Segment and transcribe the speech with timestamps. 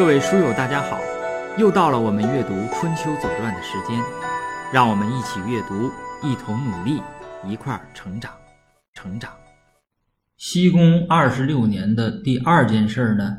[0.00, 0.98] 各位书友，大家好！
[1.58, 4.02] 又到了我们阅读《春秋左传》的时间，
[4.72, 5.90] 让我们一起阅读，
[6.26, 7.02] 一同努力，
[7.46, 8.32] 一块儿成长，
[8.94, 9.30] 成长。
[10.38, 13.36] 西宫二十六年的第二件事呢，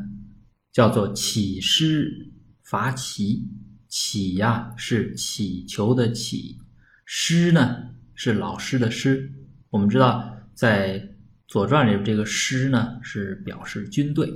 [0.71, 2.31] 叫做乞师
[2.63, 3.43] 伐齐。
[3.87, 6.59] 乞呀是乞求的乞，
[7.05, 7.75] 师呢
[8.13, 9.27] 是老师的师。
[9.71, 10.99] 我们知道，在
[11.47, 14.31] 《左传》里，这个师呢是表示军队。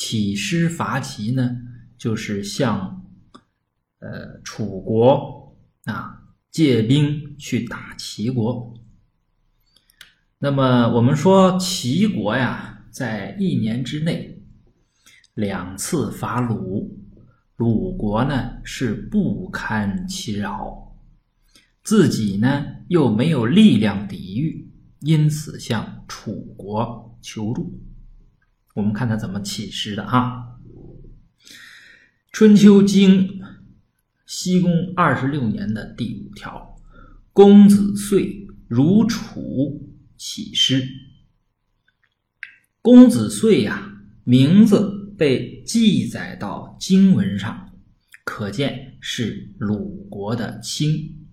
[0.00, 1.56] 起师伐齐呢，
[1.98, 3.04] 就是向
[3.98, 8.78] 呃楚国啊借兵去打齐国。
[10.38, 14.40] 那么我们说齐国呀，在一年之内
[15.34, 16.96] 两次伐鲁，
[17.56, 20.96] 鲁国呢是不堪其扰，
[21.82, 24.70] 自己呢又没有力量抵御，
[25.00, 27.82] 因此向楚国求助。
[28.78, 30.56] 我们看他怎么起诗的哈，
[32.30, 33.26] 《春秋经》
[34.24, 36.76] 西宫二十六年的第五条，
[37.32, 39.84] 公子遂如楚
[40.16, 40.88] 起诗。
[42.80, 47.72] 公子遂呀，名字被记载到经文上，
[48.22, 51.26] 可见是鲁国的卿。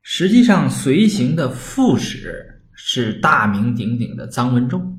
[0.00, 4.96] 实际上，随行的副使是大名鼎鼎的臧文仲。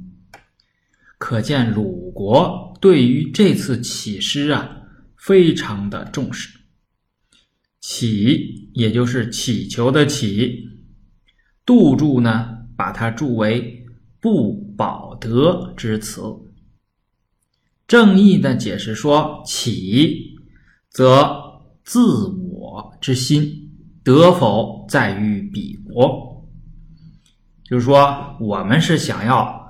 [1.22, 4.67] 可见鲁国对于这次起师啊，
[5.16, 6.50] 非常的重视。
[7.80, 10.67] 起，也就是乞求的乞，
[11.64, 13.86] 杜注呢，把它注为
[14.19, 16.23] 不保德之词。
[17.88, 20.36] 正义的解释说，起，
[20.89, 21.39] 则
[21.83, 23.70] 自我之心，
[24.03, 26.49] 得否在于彼国。
[27.64, 29.61] 就是说，我们是想要。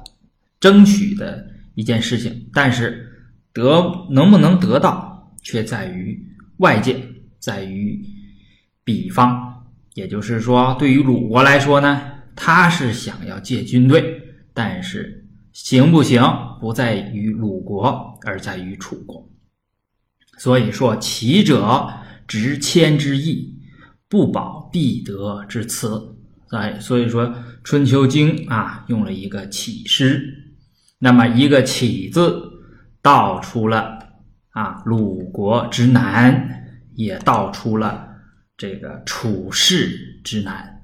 [0.61, 1.45] 争取的
[1.75, 3.05] 一件事情，但是
[3.51, 6.17] 得能不能得到，却在于
[6.57, 6.97] 外界，
[7.39, 8.01] 在于
[8.85, 9.65] 彼方。
[9.95, 12.01] 也就是说，对于鲁国来说呢，
[12.33, 14.21] 他是想要借军队，
[14.53, 16.23] 但是行不行，
[16.61, 19.29] 不在于鲁国，而在于楚国。
[20.37, 21.91] 所以说，齐者
[22.25, 23.53] 执谦之意，
[24.07, 26.01] 不保必得之辞。
[26.51, 27.27] 哎，所以说
[27.63, 30.40] 《春秋经》啊，用了一个起诗。
[31.03, 32.39] 那么一个“起”字，
[33.01, 33.97] 道出了
[34.51, 36.47] 啊鲁国之难，
[36.93, 38.07] 也道出了
[38.55, 40.83] 这个处世之难。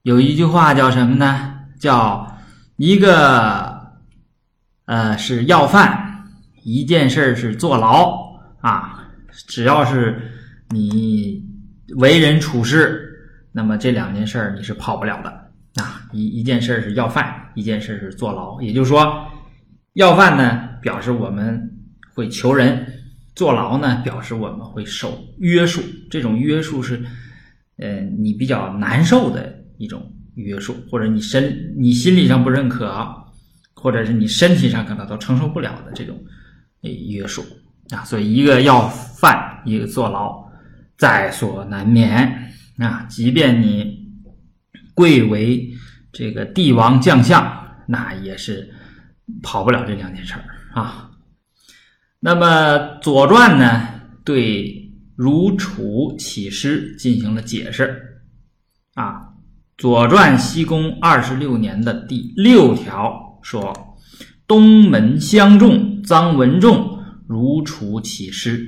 [0.00, 1.52] 有一句话叫什么呢？
[1.78, 2.38] 叫
[2.76, 3.92] 一个
[4.86, 6.24] 呃是要饭，
[6.62, 9.04] 一件事是坐牢啊。
[9.46, 10.32] 只要是
[10.70, 11.44] 你
[11.96, 13.06] 为人处事，
[13.52, 15.45] 那么这两件事你是跑不了的。
[15.76, 18.60] 啊，一一件事是要饭，一件事是坐牢。
[18.62, 19.26] 也就是说，
[19.92, 21.70] 要饭呢，表示我们
[22.14, 22.78] 会求人；
[23.34, 25.82] 坐牢呢，表示我们会受约束。
[26.10, 27.04] 这种约束是，
[27.76, 33.14] 呃，你比较难受的一种约束，或者你身你心理上不认可，
[33.74, 36.18] 或者是你身体上可能都承受不了的这种
[36.80, 37.44] 约束
[37.90, 38.02] 啊。
[38.04, 40.42] 所以，一个要饭，一个坐牢，
[40.96, 43.04] 在所难免啊。
[43.10, 44.05] 即便你。
[44.96, 45.74] 贵为
[46.10, 47.44] 这个帝王将相，
[47.86, 48.72] 那也是
[49.42, 51.10] 跑不了这两件事儿啊。
[52.18, 53.88] 那么《左传》呢，
[54.24, 58.22] 对如楚起师进行了解释
[58.94, 59.12] 啊。
[59.76, 63.98] 《左传》西宫二十六年的第六条说
[64.48, 68.66] ：“东门相仲臧文仲如楚起师，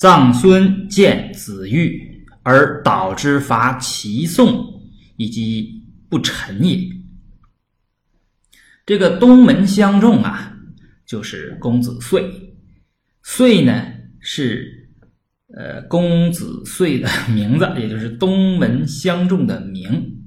[0.00, 4.70] 臧孙见子玉而导之伐齐宋。”
[5.22, 6.90] 以及不臣也。
[8.84, 10.58] 这个东门相仲啊，
[11.06, 12.56] 就是公子遂。
[13.22, 13.86] 遂呢
[14.18, 14.90] 是
[15.56, 20.24] 呃公子遂的 名字，也就是东门相仲的名。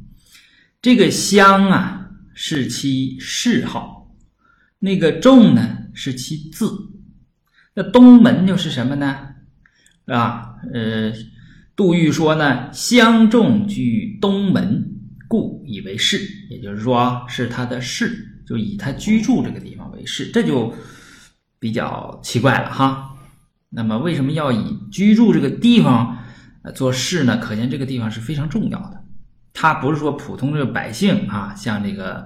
[0.82, 4.16] 这个相啊是其谥号，
[4.80, 6.72] 那个仲呢是其字。
[7.74, 9.36] 那东门又是什么呢？
[10.06, 11.12] 啊，呃。
[11.76, 14.84] 杜预说呢，相仲居东门，
[15.28, 18.16] 故以为室，也就是说是他的室，
[18.48, 20.74] 就以他居住这个地方为室，这就
[21.60, 23.12] 比较奇怪了哈。
[23.70, 26.18] 那么为什么要以居住这个地方
[26.74, 27.38] 做室呢？
[27.38, 29.04] 可见这个地方是非常重要的。
[29.52, 32.26] 他不是说普通这个百姓啊，像这个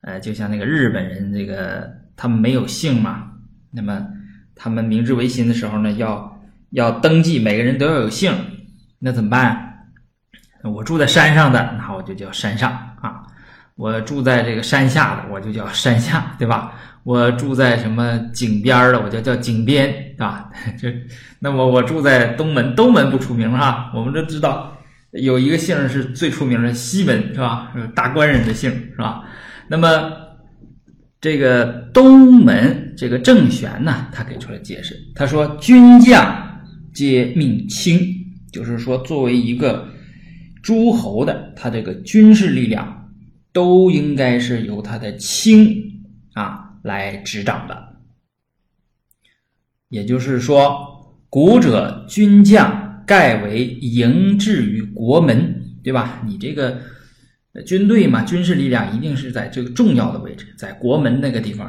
[0.00, 3.30] 呃，就像那个日本人，这个他们没有姓嘛，
[3.70, 4.04] 那么
[4.56, 8.32] 他们明治维新的时候呢，要要登记，每个人都要有姓。
[9.04, 9.68] 那怎么办？
[10.62, 12.70] 我住在山上的，那我就叫山上
[13.00, 13.10] 啊；
[13.74, 16.72] 我住在这个山下的，我就叫山下，对吧？
[17.02, 20.48] 我住在什么井边的，我就叫井边，对吧？
[20.80, 20.94] 这，
[21.40, 24.72] 那么我住在东门，东门不出名哈，我们都知道
[25.10, 27.72] 有一个姓是最出名的，西门是吧？
[27.96, 29.24] 大官人的姓是吧？
[29.66, 30.12] 那么
[31.20, 36.40] 这个东门这个郑玄呢，他给出了解释，他说军将
[36.94, 38.00] 皆命卿，
[38.52, 39.88] 就是说作为一个
[40.62, 43.10] 诸侯的，他这个军事力量
[43.52, 46.04] 都应该是由他的卿
[46.34, 46.68] 啊。
[46.82, 47.94] 来执掌的，
[49.88, 56.20] 也就是说，古者军将盖为营置于国门，对吧？
[56.26, 56.80] 你这个
[57.64, 61.68] 军队嘛，军事力量一定是在这个重要的位置，在国门那个地方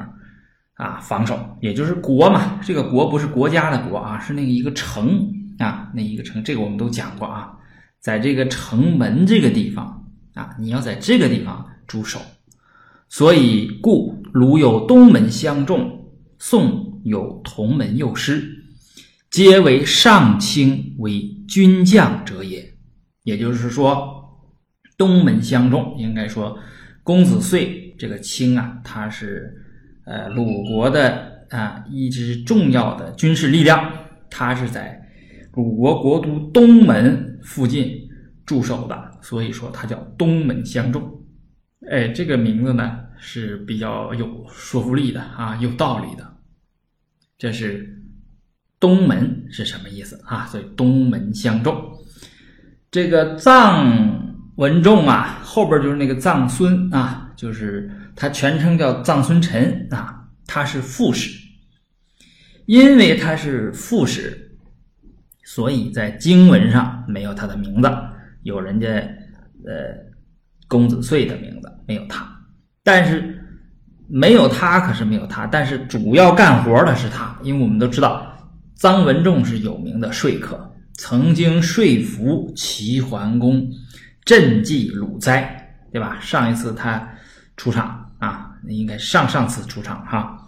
[0.74, 2.60] 啊防守，也就是国嘛。
[2.64, 7.58] 这个国不是国家的国啊，是那个一个城啊，那一个城，这个我们都讲过啊，
[8.00, 12.20] 在这个城门这个地方啊，你要在这个地方驻守。
[13.10, 16.10] 所以，故鲁有东门相重，
[16.40, 18.44] 宋有同门右师，
[19.30, 22.74] 皆为上卿为军将者也。
[23.22, 24.42] 也就是说，
[24.98, 26.58] 东门相重，应该说
[27.04, 29.64] 公子遂这个卿啊，他是
[30.06, 33.92] 呃鲁国的啊一支重要的军事力量，
[34.30, 35.03] 他是在
[35.54, 38.10] 鲁国国都东门附近
[38.46, 41.24] 驻守的，所以说他叫东门相重。
[41.90, 43.00] 哎，这个名字呢？
[43.26, 46.34] 是比较有说服力的啊，有道理的。
[47.38, 48.04] 这是
[48.80, 50.46] 东门是什么意思啊？
[50.48, 51.82] 所以东门相重。
[52.92, 54.12] 这个臧
[54.58, 61.40] 文仲啊，后边就是那个臧孙啊，就是他全称叫臧孙臣啊，他是副使。
[62.66, 64.43] 因为他是副使，
[65.44, 67.92] 所以在经文上没有他的名字，
[68.44, 69.94] 有人家呃
[70.68, 72.26] 公子遂的名字，没有他。
[72.84, 73.40] 但是
[74.08, 75.48] 没有他，可是没有他。
[75.48, 78.36] 但是主要干活的是他，因为我们都知道，
[78.80, 83.66] 臧文仲是有名的说客，曾经说服齐桓公
[84.26, 86.18] 赈济鲁灾，对吧？
[86.20, 87.08] 上一次他
[87.56, 90.43] 出场啊，应该上上次出场哈，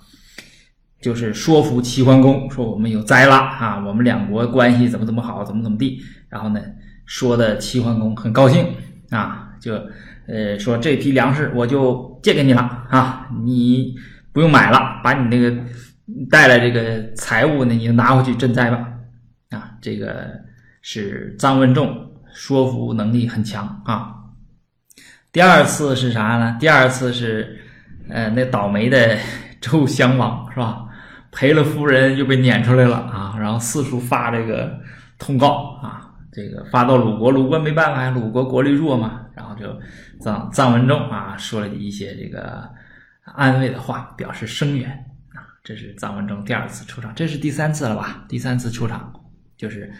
[1.02, 6.02] 就是说服齐桓公说我们有灾了啊，我们两国关系怎么怎么好，怎么怎么地。
[6.30, 6.62] 然后呢，
[7.06, 8.66] 说的齐桓公很高兴
[9.10, 9.80] 啊，就。
[10.28, 13.94] 呃，说这批粮食我就借给你了啊，你
[14.34, 15.56] 不用买了，把你那个
[16.32, 18.88] 带来这个财物呢，你就拿回去赈灾吧。
[19.52, 20.32] 啊，这个
[20.82, 24.16] 是臧文仲说服能力很强啊。
[25.32, 26.58] 第二次是啥呢？
[26.60, 27.60] 第二次是
[28.10, 29.16] 呃，那倒霉的
[29.62, 30.85] 周襄王是吧？
[31.36, 34.80] 赔了夫人又被撵出来了啊，然后四处发这个
[35.20, 39.68] 通告啊，这个发到鲁国，鲁国没办法，鲁国国力弱嘛，然后就。
[40.22, 42.68] 臧臧文仲啊，说了一些这个
[43.26, 44.90] 安慰的话，表示声援
[45.34, 45.44] 啊。
[45.62, 48.24] 这是臧文仲第二次出场，这是第三次了吧？
[48.30, 49.14] 第三次出场，
[49.58, 49.94] 就是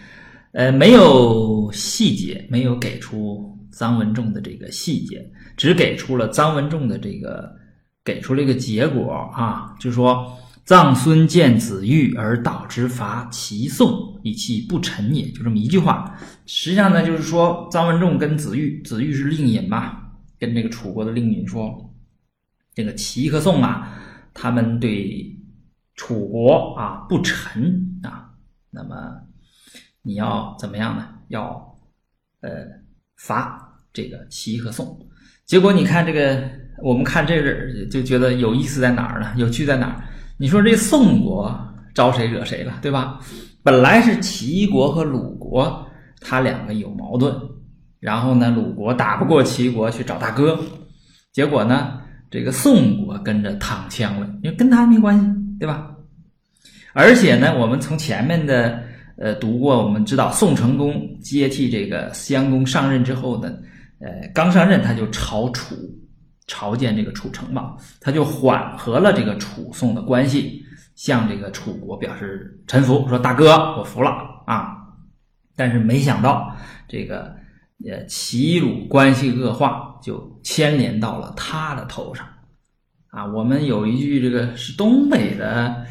[0.52, 5.22] 呃，没有细节，没有给出臧文仲的这个细节，
[5.54, 7.54] 只给出了臧文仲的这个
[8.02, 10.26] 给出了一个结果啊，就说
[10.66, 16.18] 臧孙见子玉而导之伐齐宋，以其不臣也，就这么一句话。
[16.44, 20.02] 实际上呢，就是说臧文仲跟子玉，子玉是令尹嘛。
[20.40, 21.94] 跟这个楚国的令尹说
[22.74, 23.96] ：“这个齐和宋啊，
[24.34, 25.34] 他们对
[25.94, 28.30] 楚国啊不臣啊，
[28.70, 29.20] 那么
[30.02, 31.08] 你要怎么样呢？
[31.28, 31.78] 要
[32.40, 32.50] 呃
[33.16, 35.08] 伐这个齐和宋。
[35.46, 36.50] 结果你看这个，
[36.82, 39.32] 我们看这个就觉得有意思在哪儿呢？
[39.36, 40.02] 有趣在哪儿？
[40.38, 41.56] 你说这宋国
[41.94, 43.18] 招谁惹谁了，对吧？
[43.62, 45.84] 本来是齐国和鲁国，
[46.20, 47.34] 他两个有矛盾。”
[47.98, 50.56] 然后呢，鲁国打不过齐国，去找大哥，
[51.32, 51.98] 结果呢，
[52.30, 55.26] 这个宋国跟着躺枪了，因为跟他没关系，
[55.58, 55.90] 对吧？
[56.92, 58.80] 而且呢，我们从前面的
[59.16, 63.54] 呃读过，我们知道宋成公接替这个襄公上任之后呢，
[63.98, 65.74] 呃，刚上任他就朝楚
[66.46, 74.10] 朝见这个楚成王，他就缓和了这个楚宋的关系，向这个楚国表示臣服，说大哥，我服了
[74.46, 74.76] 啊。
[75.54, 76.56] 但是没想到
[76.88, 77.34] 这个。
[77.84, 82.26] 呃，齐鲁关系恶化，就牵连到了他的头上，
[83.10, 85.84] 啊，我们有一句这个是东北的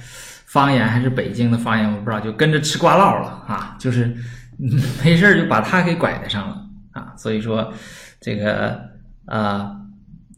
[0.48, 4.12] 方言还是北京的方言，我不知道，就跟着吃瓜唠了啊，就是
[5.04, 7.72] 没事就把他给拐带上了啊，所以说
[8.20, 8.82] 这个
[9.28, 9.80] 啊，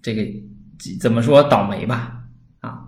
[0.07, 0.23] 这个
[1.01, 2.23] 怎么说倒霉吧
[2.61, 2.79] 啊？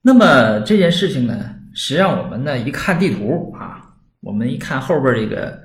[0.00, 5.60] 那么这件事情呢，实际上我们呢一看地图啊，我们一看后边这个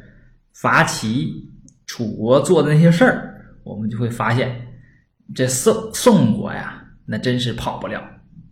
[0.54, 1.48] 伐齐。
[1.92, 4.56] 楚国做的那些事儿，我们就会发现，
[5.34, 8.00] 这宋宋国呀，那真是跑不了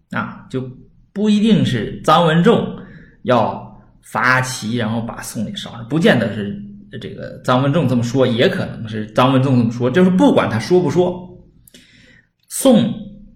[0.10, 0.68] 啊，就
[1.14, 2.76] 不一定是臧文仲
[3.22, 6.60] 要伐齐，然后把宋给烧了，不见得是
[7.00, 11.37] 这个臧文仲这么说，也可能是臧文仲这么说，就是不管他说不说，
[12.60, 12.92] 宋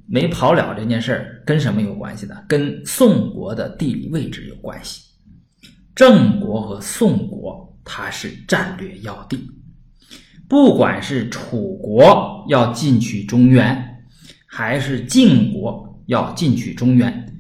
[0.08, 2.44] 没跑了这件事儿跟什么有关系呢？
[2.50, 5.12] 跟宋国的地理位置有关系。
[5.94, 9.48] 郑国和宋国，它是战略要地。
[10.50, 14.04] 不管是楚国要进取中原，
[14.48, 17.38] 还是晋国要进取中原，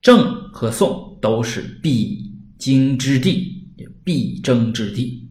[0.00, 3.70] 郑和宋都是必经之地，
[4.02, 5.30] 必争之地。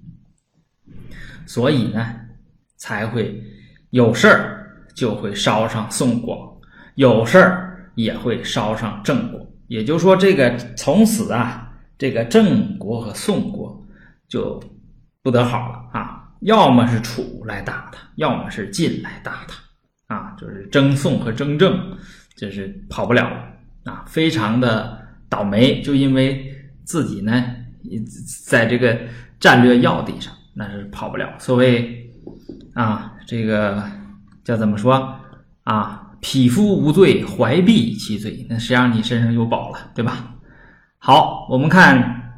[1.48, 2.16] 所以呢，
[2.76, 3.44] 才会
[3.90, 4.57] 有事儿
[4.98, 6.60] 就会烧上宋国，
[6.96, 9.40] 有事儿也会烧上郑国。
[9.68, 11.64] 也就是说，这个从此啊。
[12.00, 13.84] 这个郑国和宋国
[14.30, 14.62] 就
[15.24, 16.30] 不得好了啊！
[16.42, 20.36] 要么是楚来打他，要么是晋来打他啊！
[20.40, 21.76] 就是争宋和争郑，
[22.36, 24.06] 就是跑不了了啊！
[24.08, 24.96] 非常的
[25.28, 26.54] 倒霉，就因为
[26.86, 27.44] 自己呢，
[28.46, 28.96] 在这个
[29.40, 31.28] 战略要地上，那是跑不了。
[31.40, 32.08] 所谓
[32.76, 33.84] 啊，这个
[34.48, 35.20] 叫怎么说
[35.64, 36.14] 啊？
[36.22, 38.48] 匹夫无罪，怀璧其罪。
[38.50, 40.36] 那实际上你身上有宝了，对吧？
[40.98, 42.32] 好，我们看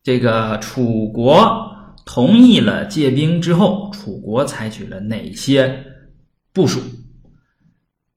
[0.00, 1.74] 这个楚国
[2.06, 5.86] 同意了借兵之后，楚国采取了哪些
[6.52, 6.78] 部署？《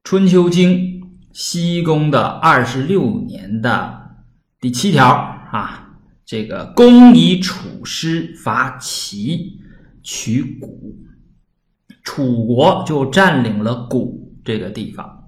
[0.04, 1.02] 春秋经》
[1.34, 4.12] 西宫的二十六年的
[4.62, 9.60] 第七条啊，这个公以楚师伐齐，
[10.04, 10.96] 取谷，
[12.04, 15.24] 楚国就占领了谷这个地方，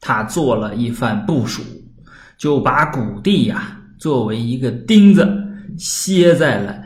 [0.00, 1.62] 他做了一番部署，
[2.38, 3.72] 就把谷地呀。
[3.98, 5.26] 作为一个钉子，
[5.78, 6.82] 歇在了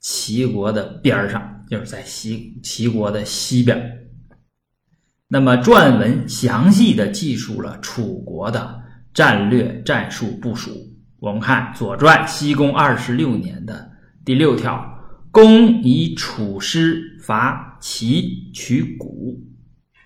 [0.00, 3.80] 齐国的边上，就是在西齐国的西边。
[5.28, 8.80] 那么，撰文详细的记述了楚国的
[9.14, 10.70] 战略战术部署。
[11.20, 13.90] 我们看《左传》西公二十六年的
[14.24, 14.84] 第六条
[15.30, 19.40] ：“公以楚师伐齐，取谷，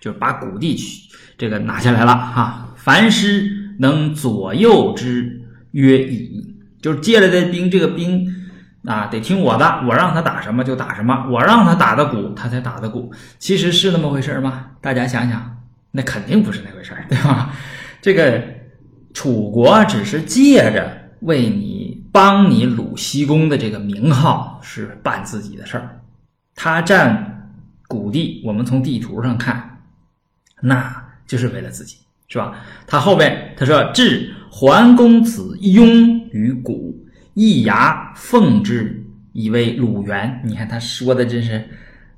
[0.01, 2.15] 就是把谷地取这个拿下来了。
[2.15, 5.39] 哈，凡师能左右之。”
[5.73, 8.27] 曰矣，就是借来的兵，这个兵
[8.85, 13.11] 啊，得听我的，我让他打什么就打什么，我让他打的鼓，他才打的鼓。
[13.39, 14.67] 其实是那么回事吗？
[14.81, 15.57] 大家想想，
[15.89, 17.55] 那肯定不是那回事 对吧？
[18.03, 18.39] 这个
[19.15, 26.01] 楚国只是借着为你帮你鲁西公的这个名号，是办自己的事儿。
[26.53, 27.32] 他占
[27.87, 29.81] 谷地，我们从地图上看，
[30.61, 31.97] 那就是为了自己。
[32.29, 32.55] 是吧？
[32.87, 41.69] 他后边他说：“至桓公子雍于谷，易牙奉之以为鲁元。”你看他说的真是，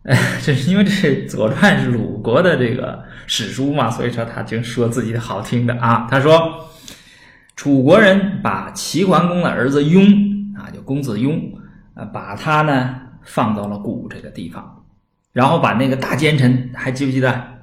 [0.03, 6.07] 哎， 这是因为这是《左传》是鲁国的这个史书嘛，所以说他就说自己的好听的啊。
[6.09, 6.65] 他说
[7.57, 10.05] ：“楚国人把齐桓公的儿子雍
[10.55, 11.37] 啊，就公子雍
[11.93, 14.74] 啊，把他呢放到了谷这个地方，
[15.35, 17.59] 然后把那个大奸臣还记不记得？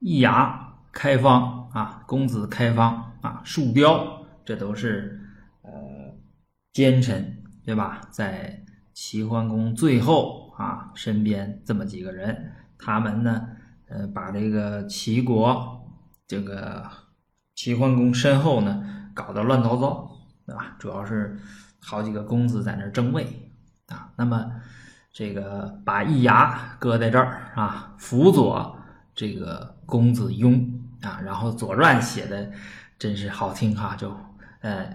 [0.00, 5.20] 易牙、开方。”啊，公子开方啊，树雕，这都是
[5.60, 5.70] 呃
[6.72, 8.00] 奸臣，对吧？
[8.10, 13.46] 在齐桓公最后啊身边这么几个人，他们呢，
[13.88, 15.86] 呃，把这个齐国
[16.26, 16.90] 这个
[17.54, 20.10] 齐桓公身后呢搞得乱糟糟，
[20.46, 20.76] 对吧？
[20.78, 21.38] 主要是
[21.82, 23.50] 好几个公子在那争位
[23.88, 24.10] 啊。
[24.16, 24.50] 那么
[25.16, 28.76] 这个把易牙搁在这儿啊，辅佐
[29.14, 30.70] 这个公子雍。
[31.00, 32.50] 啊，然后《左传》写的
[32.98, 34.14] 真是好听哈，就
[34.60, 34.86] 呃，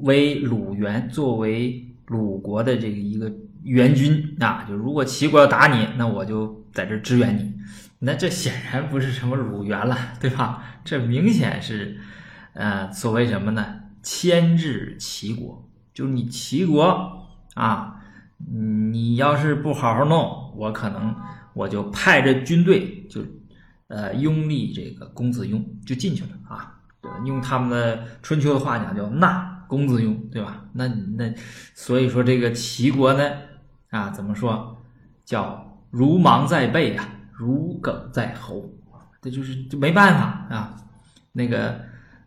[0.00, 3.30] 为鲁元作为鲁国的这个一个
[3.62, 7.54] 援军啊，就如果齐国要打你，那我就在这支援你。
[8.00, 10.64] 那这显然不是什么鲁元了，对吧？
[10.84, 12.00] 这明显是
[12.54, 13.80] 呃，所谓什么呢？
[14.02, 18.01] 牵制齐国，就是你齐国啊，
[18.50, 21.14] 你要是不好好弄，我可能
[21.54, 23.20] 我就派着军队就。
[23.88, 26.80] 呃，拥立这个公子雍就进去了啊，
[27.26, 30.64] 用他们的春秋的话讲叫纳公子雍，对吧？
[30.72, 31.30] 那那
[31.74, 33.30] 所以说这个齐国呢，
[33.90, 34.82] 啊，怎么说
[35.26, 38.72] 叫如芒在背啊，如鲠在喉，
[39.20, 40.74] 这就是就没办法啊。
[41.32, 41.78] 那个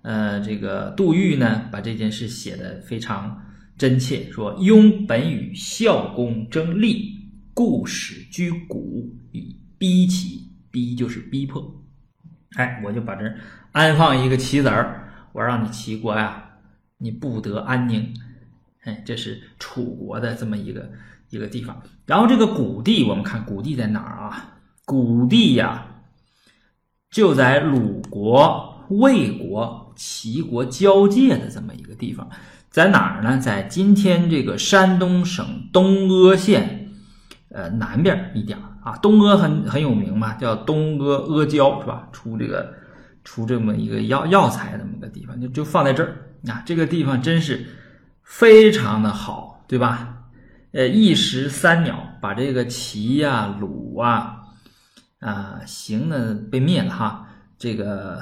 [0.04, 3.44] 呃，这个杜预呢，把这件事写的非常
[3.78, 7.20] 真切，说雍本与孝公争利，
[7.54, 10.44] 故使居谷以逼齐。
[10.72, 11.74] 逼就是逼迫，
[12.58, 13.34] 哎，我就把这
[13.72, 16.50] 安放一个棋子儿，我让你齐国呀，
[16.98, 18.14] 你不得安宁，
[18.84, 20.92] 哎，这是楚国的这么一个
[21.30, 21.82] 一个地方。
[22.06, 24.60] 然后这个谷地，我们看谷地在哪儿啊？
[24.84, 26.04] 谷地呀，
[27.10, 32.30] 就在鲁国、魏国、齐国交界的这么一个地方，
[32.76, 33.38] 在哪儿呢？
[33.38, 36.92] 在今天这个山东省东阿县，
[37.48, 38.98] 呃南边一点啊。
[38.98, 42.10] 东阿很很有名嘛，叫东阿阿胶是吧？
[42.12, 42.74] 出这个
[43.24, 46.18] 出这么一个药药材这么个地方，就就放在这儿
[46.50, 46.62] 啊。
[46.66, 47.66] 这个地方真是
[48.24, 50.18] 非常的好，对吧？
[50.74, 54.42] 呃，一石三鸟，把这个齐呀、鲁啊。
[55.22, 57.26] 啊，邢呢被灭了哈，
[57.58, 58.22] 这个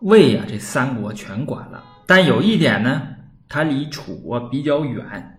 [0.00, 1.84] 魏啊，这三国全管了。
[2.06, 3.02] 但有一点呢，
[3.50, 5.38] 它离楚国比较远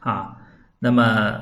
[0.00, 0.36] 啊。
[0.78, 1.40] 那么，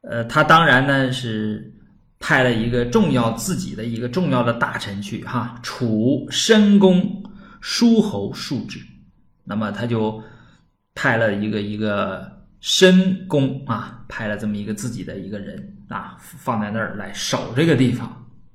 [0.00, 1.70] 呃，他当然呢是
[2.18, 7.22] 派了一个重要自己的一个重要的大臣去哈，楚申公
[7.60, 8.80] 叔侯叔之。
[9.44, 10.22] 那么他就
[10.94, 12.40] 派了一个一个。
[12.64, 18.06] 申公啊，派了这么一个自己的一个人啊，放在那儿来守这个地方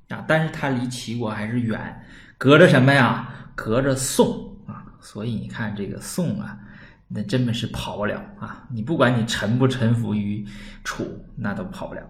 [0.08, 0.24] 啊。
[0.26, 1.78] 但是他离齐国还是远，
[2.38, 3.28] 隔着什么呀？
[3.54, 4.47] 隔着宋。
[5.00, 6.58] 所以你看这个宋啊，
[7.08, 8.66] 那真的是跑不了啊。
[8.70, 10.46] 你不管你臣不臣服于
[10.84, 11.04] 楚，
[11.36, 12.02] 那都跑不了。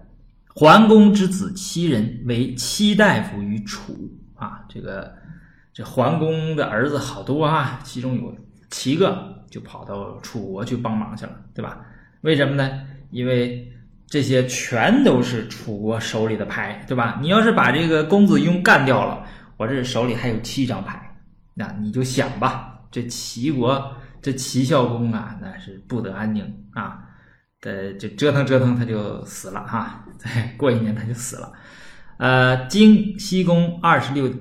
[0.47, 3.95] 桓公之子七人为七大夫于楚
[4.35, 4.63] 啊。
[4.67, 5.13] 这个
[5.73, 8.35] 这桓公的儿子好多啊，其中有
[8.69, 9.37] 七个。
[9.49, 11.83] 就跑到楚国去帮忙去了，对吧？
[12.21, 12.81] 为什么呢？
[13.09, 13.67] 因为
[14.05, 17.17] 这些全都是楚国手里的牌，对吧？
[17.19, 19.25] 你要是把这个公子雍干掉了，
[19.57, 21.01] 我这手里还有七张牌，
[21.55, 27.03] 那你就想吧，这齐国这齐孝公啊，那是不得安宁啊！
[27.61, 30.05] 呃，就折腾折腾，他就死了哈。
[30.17, 31.51] 再过一年他就死了。
[32.17, 34.31] 呃，经西公二十六，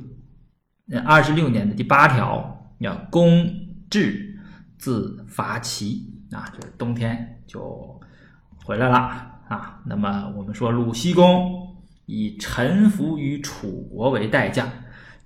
[0.90, 3.48] 呃二十六年的第八条，叫公
[3.90, 4.26] 治。
[4.80, 8.00] 自伐齐啊，就是冬天就
[8.64, 8.96] 回来了
[9.48, 9.80] 啊。
[9.84, 14.68] 那么我们说鲁西公以臣服于楚国为代价，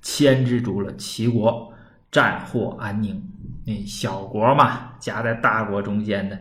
[0.01, 1.71] 牵制住了齐国，
[2.13, 3.21] 战祸安宁。
[3.67, 6.39] 那小国嘛，夹在大国中间的，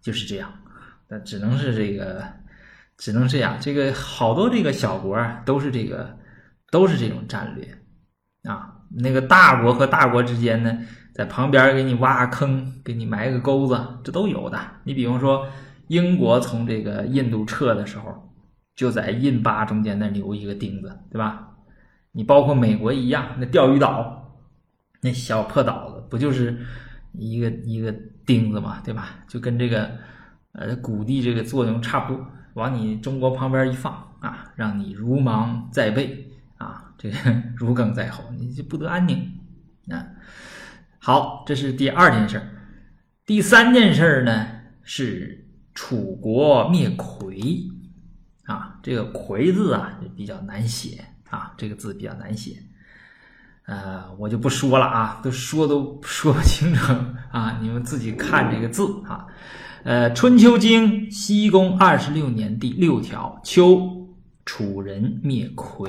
[0.00, 0.52] 就是这样。
[1.08, 2.24] 那只能是这个，
[2.96, 3.56] 只能这样。
[3.60, 6.16] 这个好多这个小国啊，都是这个，
[6.70, 7.66] 都是这种战略
[8.48, 8.76] 啊。
[8.88, 10.78] 那个大国和大国之间呢？
[11.12, 14.58] 在旁边给你挖坑，给你埋个钩子，这都有的。
[14.84, 15.46] 你比方说，
[15.88, 18.32] 英国从这个印度撤的时候，
[18.74, 21.48] 就在印巴中间那留一个钉子，对吧？
[22.12, 24.19] 你包括美国一样，那钓鱼岛，
[25.00, 26.58] 那小破岛子，不就是
[27.12, 27.90] 一个一个
[28.26, 29.16] 钉子嘛，对吧？
[29.26, 29.90] 就跟这个
[30.52, 37.16] 呃谷地这个作用差不多，往你中国旁边一放啊，让你如芒在背啊，这个
[37.56, 39.18] 如鲠在喉，你就不得安宁
[39.88, 40.06] 啊。
[40.98, 42.46] 好，这是第二件事儿。
[43.24, 44.46] 第三件事儿呢
[44.82, 47.40] 是楚国灭魁
[48.44, 48.78] 啊。
[48.82, 52.62] 这个“魁”字啊比较难写啊，这个字比较难写。
[53.70, 56.92] 呃，我就不说了啊，都说都说不清楚
[57.30, 59.24] 啊，你们自己看这个字啊。
[59.84, 63.80] 呃，《春秋经·西公二十六年》第六条：秋，
[64.44, 65.88] 楚人灭夔，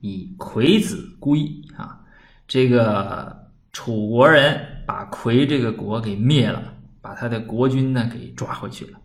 [0.00, 2.00] 以夔子归啊。
[2.48, 3.38] 这个。
[3.72, 6.60] 楚国人把夔这个国给灭了，
[7.00, 8.98] 把他的国君呢给抓回去了。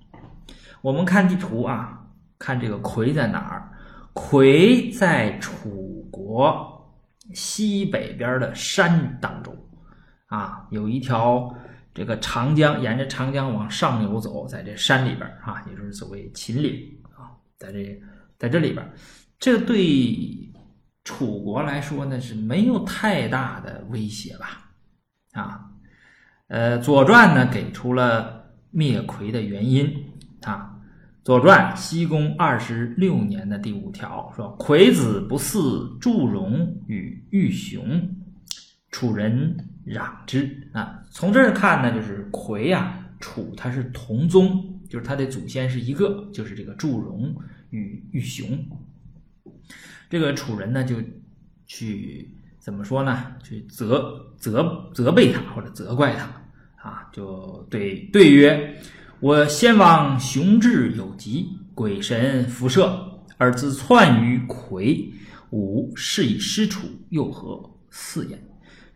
[0.82, 2.02] 我们看地图啊，
[2.40, 3.70] 看这个夔在哪儿？
[4.16, 6.75] 夔在楚国
[7.36, 9.56] 西北边的山当中
[10.26, 11.54] 啊，有一条
[11.94, 16.74] 这个长江，沿着长江往上游走，在这山里边啊，也就是所谓秦岭
[17.16, 18.02] 啊，在这
[18.40, 18.92] 在这里边，
[19.38, 20.52] 这对。
[21.08, 24.72] 楚国来说呢是没有太大的威胁吧，
[25.34, 25.70] 啊，
[26.48, 29.86] 呃，《左传》呢给出了灭夔的原因
[30.42, 30.75] 啊，
[31.26, 38.08] 《左传》西公二十六年的第五条说：“夔子不嗣祝融与玉熊，
[38.92, 39.58] 楚人
[39.88, 47.36] 攘之。”啊，从这儿看呢，就是夔呀，楚他是同宗，就是他的祖先是一个，就是这个祝融
[47.72, 48.64] 与玉熊。
[50.08, 50.98] 这个楚人呢，就
[51.66, 53.32] 去怎么说呢？
[53.44, 58.80] 去责责责备他，或者责怪他啊，就对对曰
[59.26, 65.12] ：“我先王雄志有疾，鬼神辐射，而自窜于魁，
[65.50, 67.60] 吾是以失楚，又何
[67.90, 68.40] 四焉？”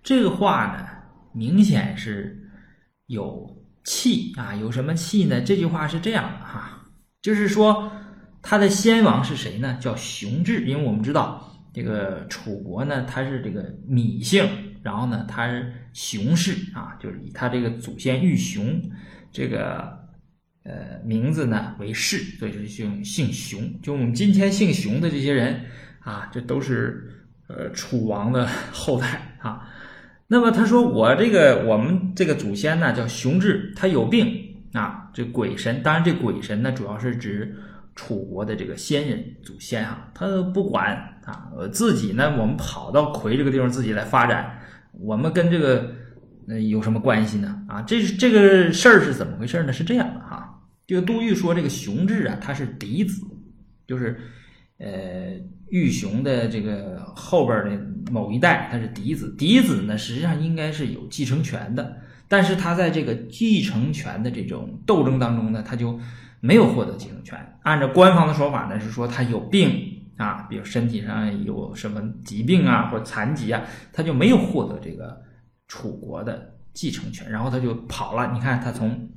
[0.04, 0.86] 这个话呢，
[1.34, 2.48] 明显是
[3.08, 5.42] 有气啊，有什么气呢？
[5.42, 6.80] 这句话是这样的哈，
[7.24, 7.92] 就是说。
[8.42, 9.78] 他的先王是谁呢？
[9.82, 14.48] 叫熊志，因为我们知道这个楚国呢，他是这个芈姓，
[14.84, 18.80] 然后呢，他是熊氏啊，就是以他这个祖先玉熊
[19.30, 19.92] 这个
[20.64, 23.62] 呃名字呢为氏，所以就姓姓熊。
[23.82, 25.62] 就我们今天姓熊的这些人
[26.00, 27.10] 啊，这都是
[27.48, 29.68] 呃楚王的后代啊。
[30.28, 34.28] 那么他说我这个我们这个祖先呢叫熊志，他有病
[34.74, 37.56] 啊，这鬼神，当然这鬼神呢主要是指
[37.96, 40.96] 楚国的这个先人祖先啊，他不管
[41.26, 44.60] 啊，自己呢我们跑到魁这个地方自己来发展，
[44.92, 45.92] 我们跟这个
[46.48, 47.60] 呃有什么关系呢？
[47.68, 49.74] 啊，这这个事儿是怎么回事呢？
[49.74, 50.49] 是这样的哈，
[50.96, 53.26] 个杜预说这个熊志啊，他是嫡子，
[53.88, 54.20] 就是
[54.78, 55.40] 呃。
[55.72, 59.36] 玉熊的这个后边的某一代，他是嫡子。
[59.38, 61.96] 嫡子呢，实际上应该是有继承权的，
[62.28, 66.00] 但是他在这个继承权的这种斗争当中呢，他就
[66.40, 67.38] 没有获得继承权。
[67.62, 69.70] 按照官方的说法呢，是说他有病
[70.18, 73.62] 啊，比如身体上有什么疾病啊或者残疾啊，
[73.94, 75.22] 他就没有获得这个
[75.68, 78.32] 楚国的继承权，然后他就跑了。
[78.34, 79.08] 你看，他从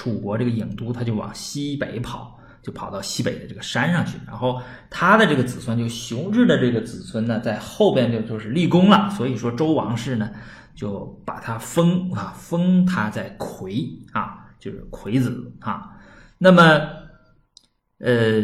[0.00, 2.36] 楚国这个郢都，他就往西北跑。
[2.62, 4.60] 就跑到西北的这个山上去，然后
[4.90, 9.08] 他的这个子孙，就熊志的这个子孙呢，在后边就就是立功了。
[9.16, 10.30] 所以说周王室呢，
[10.74, 15.90] 就把他封啊，封他在魁啊，就是魁子啊。
[16.36, 16.62] 那么，
[17.98, 18.42] 呃，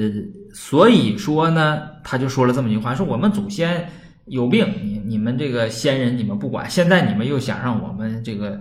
[0.55, 3.87] 所以说呢，他就说了这么一句话：说我们祖先
[4.25, 8.59] 有病，你你们这个先人你们不管，现在你们又想让我们这个，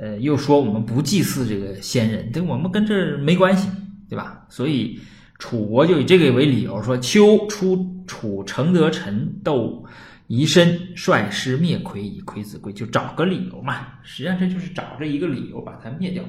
[0.00, 3.68] 呃，又说我们不祭祀这个先人，对我们跟这没关系。
[4.06, 4.46] 对吧？
[4.50, 5.00] 所以
[5.38, 9.84] 楚国就以这个为理由说：“秋出楚承德臣斗
[10.28, 13.86] 夷申，率师灭魁，以魁子贵。”就找个理由嘛。
[14.02, 16.22] 实际上这就是找这一个理由把它灭掉。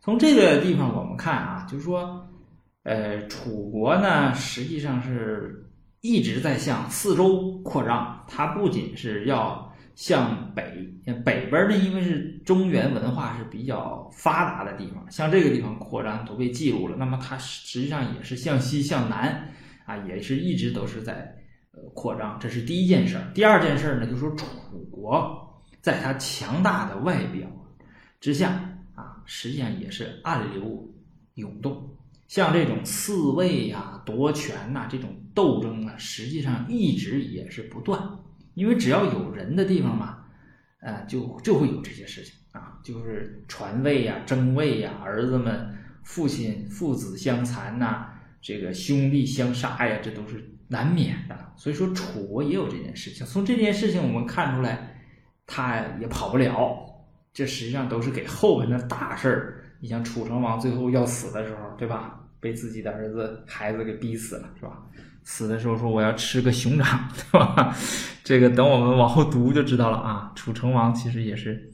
[0.00, 2.26] 从这个地方我们看啊，就是说，
[2.84, 9.67] 呃，楚国呢实际上是一直在向四周扩张，它不仅是要。
[9.98, 10.62] 向北，
[11.24, 16.94] 北边呢，因为是中原文化是比较发达的地方，像这个地方扩张都被记录了。
[16.96, 19.52] 那么它实际上也是向西向南
[19.86, 21.36] 啊，也是一直都是在
[21.72, 22.38] 呃扩张。
[22.38, 23.28] 这是第一件事儿。
[23.34, 24.46] 第二件事儿呢，就是说楚
[24.88, 27.48] 国在它强大的外表
[28.20, 28.50] 之下
[28.94, 30.88] 啊，实际上也是暗流
[31.34, 31.90] 涌动。
[32.28, 38.00] 像这种嗣位呀、夺权呐这种斗争啊，实际上一直也是不断。
[38.58, 40.18] 因为只要有人的地方嘛，
[40.80, 48.08] 呃，就就会有这些事情啊，就是传位呀、争位呀，儿子们、父亲、父子相残呐，
[48.42, 51.52] 这个兄弟相杀呀，这都是难免的。
[51.56, 53.26] 所以说，楚国也有这件事情。
[53.26, 55.00] 从这件事情我们看出来，
[55.46, 56.84] 他也跑不了。
[57.32, 59.64] 这实际上都是给后边的大事儿。
[59.80, 62.20] 你像楚成王最后要死的时候，对吧？
[62.40, 64.80] 被自己的儿子、孩子给逼死了，是吧？
[65.30, 67.76] 死的时候说我要吃个熊掌，对吧？
[68.24, 70.32] 这个等我们往后读就知道了啊。
[70.34, 71.70] 楚成王其实也是，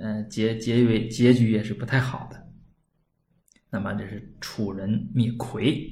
[0.00, 2.36] 嗯，结结尾结局也是不太好的。
[3.70, 5.88] 那么这是楚人灭魁。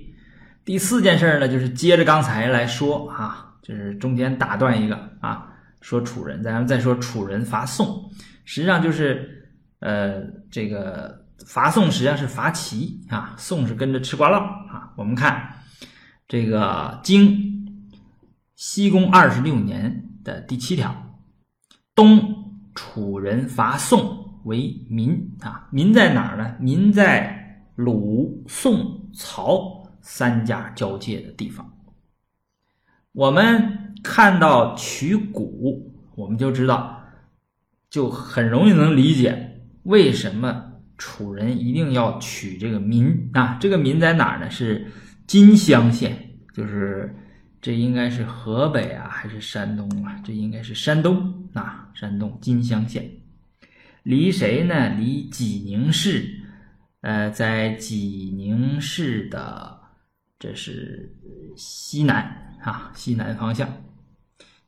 [0.64, 5.47] 第四件事呢，就是接着刚才来说啊，就是中间打断一个啊，
[5.81, 8.11] 说楚人，咱们再说楚人伐宋，
[8.45, 14.92] 实际上就是呃，这个伐宋实际上是伐齐啊，宋是跟着吃瓜唠啊。
[14.97, 15.53] 我们看。
[16.29, 17.69] 这个经
[18.57, 21.21] 西公二十六年的第七条，
[21.95, 26.57] 东楚人伐宋为民啊，民在哪儿呢？
[26.59, 31.73] 民在鲁、宋、曹三家交界的地方。
[33.12, 37.05] 我们看到取谷，我们就知道，
[37.89, 43.57] 就很容易能理解为什么楚人一定要取这个民啊。
[43.61, 44.51] 这个民在哪儿呢？
[44.51, 44.91] 是。
[45.27, 46.17] 金乡县
[46.55, 47.15] 就是
[47.61, 50.21] 这应该是河北啊，还是山东啊？
[50.25, 53.11] 这应该是山东啊，山东金乡县，
[54.05, 54.89] 离谁呢？
[54.91, 56.29] 离济宁市，
[57.01, 59.77] 呃，在济宁市的
[60.39, 61.12] 这是
[61.57, 62.25] 西南
[62.62, 63.69] 啊，西南方向，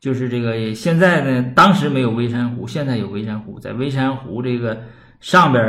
[0.01, 4.83] 就是这个现在呢，当时没有微山湖，现在有微山湖，在微山湖这个
[5.21, 5.63] 上边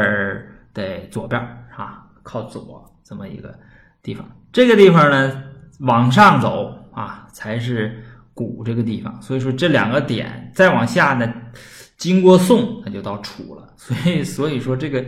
[0.73, 1.39] 的左边
[1.75, 3.59] 啊，靠左这么一个
[4.01, 4.27] 地方。
[4.51, 5.43] 这个地方呢，
[5.81, 9.21] 往上走啊，才是古这个地方。
[9.21, 11.31] 所以说这两个点再往下呢，
[11.97, 13.71] 经过宋，那就到楚了。
[13.77, 15.05] 所以，所以说这个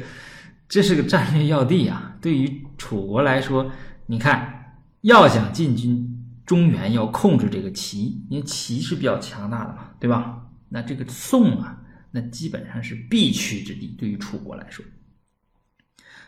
[0.70, 2.16] 这是个战略要地啊。
[2.22, 3.72] 对于楚国来说，
[4.06, 6.08] 你看要想进军
[6.46, 10.44] 中原，要控制这个齐，因为齐是比较强大的嘛，对吧？
[10.70, 13.96] 那这个宋啊，那基本上是必去之地。
[14.00, 14.86] 对于楚国来说，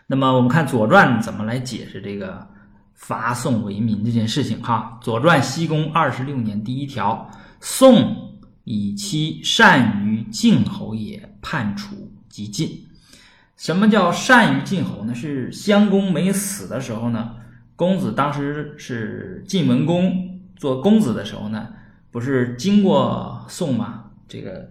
[0.08, 2.52] 那么我们看《左传》怎么来解释这个。
[2.94, 7.30] 伐宋为民这件事情，哈，《左传》西公二十六年第一条：
[7.60, 12.88] 宋以其善于晋侯也，叛楚即晋。
[13.58, 15.14] 什么叫善于晋侯呢？
[15.14, 17.36] 是襄公没死的时候呢，
[17.76, 21.70] 公子当时是晋文公做公子的时候呢，
[22.12, 24.06] 不是经过宋吗？
[24.28, 24.70] 这个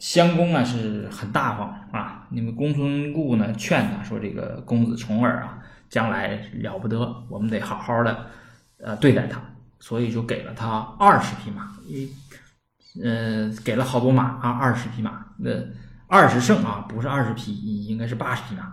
[0.00, 8.26] 襄公啊是很大方啊，那么公孙固呢劝他说：“这个公子重耳啊，将来了不得，我们得好好的
[8.78, 9.40] 呃对待他。”
[9.80, 12.10] 所以就给了他二十匹马，一
[13.02, 15.50] 呃给了好多马啊，二十匹马，那
[16.06, 17.52] 二十胜啊，不是二十匹，
[17.84, 18.72] 应该是八十匹马。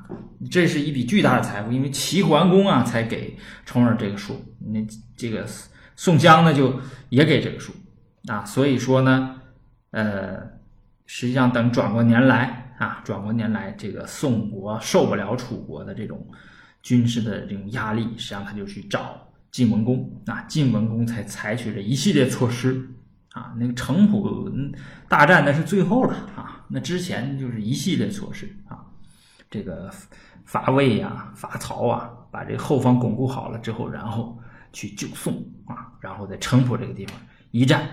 [0.50, 4.80] 这是一笔巨大的财富，因为齐桓公啊才给重耳这个数，那
[5.18, 5.46] 这个
[5.98, 7.74] 宋江呢就也给这个数。
[8.30, 9.36] 啊，所以说呢，
[9.90, 10.40] 呃，
[11.08, 16.26] 实际上等转过年来啊，转过年来，这个宋国受不了楚国的这种
[16.82, 19.16] 军事的这种压力，实际上他就去找
[19.52, 22.88] 晋文公啊，晋文公才采取了一系列措施
[23.34, 23.54] 啊。
[23.58, 24.50] 那个城濮
[25.08, 28.86] 大战那是最后了啊，那之前就是一系列措施啊，
[29.50, 29.90] 这个
[30.46, 34.38] 伐魏呀、伐曹啊，把这后方巩固好了之后，然后
[34.74, 35.34] 去救宋
[35.66, 37.16] 啊，然后在城濮这个地方
[37.52, 37.88] 一战。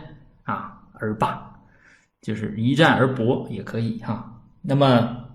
[0.44, 1.60] 啊，而罢，
[2.22, 4.40] 就是一战而搏也可以哈。
[4.62, 5.28] 那么，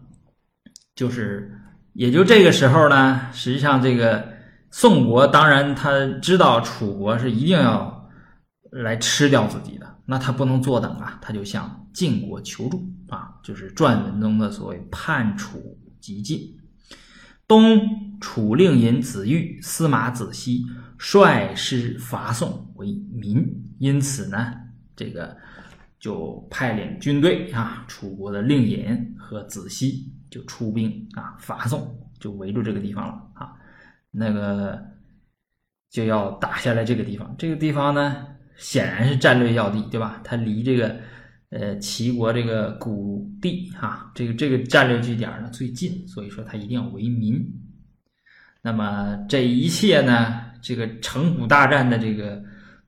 [0.96, 1.56] 就是
[1.94, 4.28] 也就这个时候呢，实际上这个
[4.72, 8.10] 宋国当然他知道楚国是一定要
[8.72, 16.40] 来吃掉自己的，那他不能坐等啊，他就向晋国求助啊，就是传文中的所谓叛楚即晋。
[17.48, 20.66] 东楚令尹子玉、司马子西
[20.98, 23.46] 率师伐宋为民，
[23.80, 24.54] 因此呢。
[24.96, 25.36] 这个
[26.00, 33.54] 就派领军队啊，楚国的令尹和子西就出兵啊，伐宋，就围住这个地方了啊。
[34.10, 34.84] 那个
[35.92, 37.36] 就要打下来这个地方。
[37.38, 40.20] 这个地方呢，显然是战略要地，对吧？
[40.24, 40.98] 它离这个
[41.50, 47.40] 呃齐国这个谷地哈，这个这个战略据点呢最近，所以说他一定要为民。
[48.64, 52.44] 那么这一切呢，这个城濮大战的这个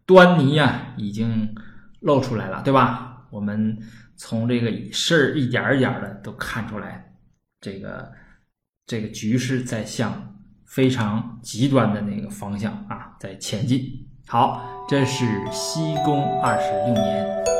[0.07, 1.53] 端倪啊，已经。
[2.01, 3.25] 露出来了，对吧？
[3.31, 3.75] 我们
[4.15, 7.04] 从这个事儿一点一点的都看出来，
[7.65, 8.13] 这个
[8.85, 13.81] 这个局势在向非常极端的那个方向啊在前进。
[14.27, 17.54] 好，这是西宫二十六年。